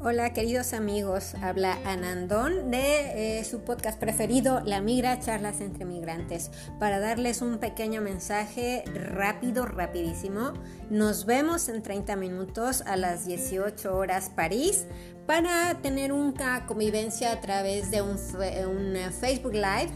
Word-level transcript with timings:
Hola 0.00 0.32
queridos 0.32 0.74
amigos, 0.74 1.34
habla 1.42 1.76
Anandón 1.84 2.70
de 2.70 3.40
eh, 3.40 3.44
su 3.44 3.62
podcast 3.62 3.98
preferido, 3.98 4.60
La 4.64 4.80
Migra, 4.80 5.18
Charlas 5.18 5.60
entre 5.60 5.84
Migrantes, 5.84 6.52
para 6.78 7.00
darles 7.00 7.42
un 7.42 7.58
pequeño 7.58 8.00
mensaje 8.00 8.84
rápido, 8.94 9.66
rapidísimo. 9.66 10.52
Nos 10.88 11.26
vemos 11.26 11.68
en 11.68 11.82
30 11.82 12.14
minutos 12.14 12.82
a 12.82 12.96
las 12.96 13.26
18 13.26 13.92
horas 13.96 14.30
París 14.30 14.86
para 15.26 15.82
tener 15.82 16.12
una 16.12 16.64
convivencia 16.66 17.32
a 17.32 17.40
través 17.40 17.90
de 17.90 18.00
un, 18.00 18.10
un 18.12 19.12
Facebook 19.12 19.54
Live 19.54 19.90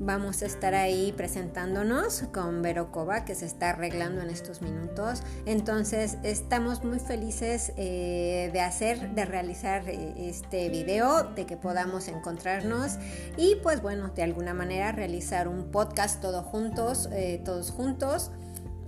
Vamos 0.00 0.42
a 0.42 0.46
estar 0.46 0.74
ahí 0.74 1.12
presentándonos 1.12 2.24
con 2.32 2.62
Vero 2.62 2.90
que 3.24 3.34
se 3.36 3.46
está 3.46 3.70
arreglando 3.70 4.22
en 4.22 4.28
estos 4.28 4.60
minutos. 4.60 5.22
Entonces 5.46 6.18
estamos 6.24 6.82
muy 6.82 6.98
felices 6.98 7.72
eh, 7.76 8.50
de 8.52 8.60
hacer, 8.60 9.14
de 9.14 9.24
realizar 9.24 9.88
eh, 9.88 10.28
este 10.28 10.68
video, 10.68 11.22
de 11.22 11.46
que 11.46 11.56
podamos 11.56 12.08
encontrarnos 12.08 12.98
y 13.36 13.54
pues 13.62 13.82
bueno, 13.82 14.08
de 14.08 14.24
alguna 14.24 14.52
manera 14.52 14.90
realizar 14.90 15.46
un 15.46 15.70
podcast 15.70 16.20
todos 16.20 16.44
juntos, 16.44 17.08
eh, 17.12 17.40
todos 17.44 17.70
juntos. 17.70 18.32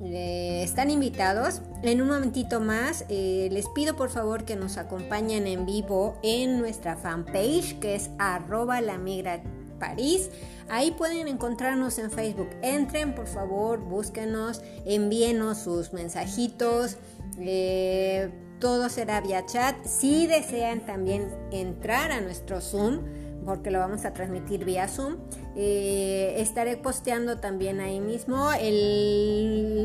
están 0.02 0.90
invitados. 0.90 1.62
En 1.82 2.02
un 2.02 2.08
momentito 2.08 2.60
más 2.60 3.04
les 3.08 3.66
pido 3.68 3.94
por 3.94 4.10
favor 4.10 4.44
que 4.44 4.56
nos 4.56 4.76
acompañen 4.76 5.46
en 5.46 5.66
vivo 5.66 6.18
en 6.22 6.58
nuestra 6.58 6.96
fanpage 6.96 7.78
que 7.78 7.94
es 7.94 8.10
arroba 8.18 8.80
la 8.80 8.98
migra 8.98 9.40
París. 9.78 10.30
Ahí 10.68 10.90
pueden 10.90 11.28
encontrarnos 11.28 11.98
en 11.98 12.10
Facebook. 12.10 12.50
Entren, 12.62 13.14
por 13.14 13.26
favor, 13.26 13.78
búsquenos, 13.80 14.62
envíenos 14.84 15.58
sus 15.58 15.92
mensajitos. 15.92 16.96
Eh, 17.38 18.30
todo 18.58 18.88
será 18.88 19.20
vía 19.20 19.44
chat. 19.46 19.76
Si 19.84 20.26
desean 20.26 20.86
también 20.86 21.28
entrar 21.52 22.10
a 22.10 22.20
nuestro 22.20 22.60
Zoom, 22.60 23.00
porque 23.44 23.70
lo 23.70 23.78
vamos 23.78 24.04
a 24.04 24.12
transmitir 24.12 24.64
vía 24.64 24.88
Zoom. 24.88 25.16
Eh, 25.54 26.34
estaré 26.38 26.76
posteando 26.76 27.38
también 27.38 27.80
ahí 27.80 28.00
mismo 28.00 28.50
el 28.52 29.75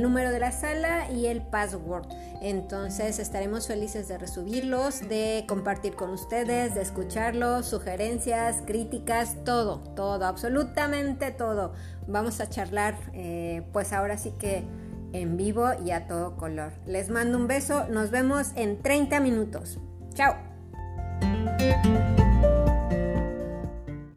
la 0.42 0.52
sala 0.52 1.09
y 1.09 1.28
el 1.28 1.42
password. 1.42 2.08
Entonces 2.42 3.20
estaremos 3.20 3.67
felices 3.67 4.08
de 4.08 4.17
resubirlos, 4.17 5.08
de 5.08 5.45
compartir 5.47 5.95
con 5.95 6.09
ustedes, 6.09 6.75
de 6.75 6.81
escucharlos, 6.81 7.67
sugerencias, 7.67 8.64
críticas, 8.66 9.38
todo, 9.45 9.80
todo, 9.95 10.25
absolutamente 10.25 11.31
todo. 11.31 11.73
Vamos 12.08 12.42
a 12.42 12.50
charlar, 12.50 12.97
eh, 13.14 13.64
pues 13.72 13.94
ahora 13.94 14.17
sí 14.17 14.34
que 14.39 14.66
en 15.14 15.38
vivo 15.38 15.69
y 15.86 15.92
a 15.92 16.08
todo 16.08 16.36
color. 16.36 16.73
Les 16.86 17.09
mando 17.09 17.38
un 17.38 17.47
beso, 17.47 17.88
nos 17.88 18.09
vemos 18.09 18.52
en 18.56 18.81
30 18.81 19.19
minutos. 19.19 19.80
Chao. 20.16 20.50